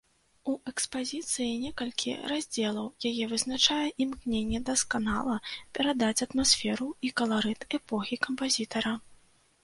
У 0.51 0.53
экспазіцыі 0.69 1.57
некалькі 1.65 2.13
раздзелаў, 2.31 2.87
яе 3.09 3.27
вызначае 3.33 3.85
імкненне 4.05 4.61
дасканала 4.69 5.35
перадаць 5.79 6.23
атмасферу 6.27 6.87
і 7.09 7.11
каларыт 7.21 7.69
эпохі 7.79 8.19
кампазітара. 8.25 8.95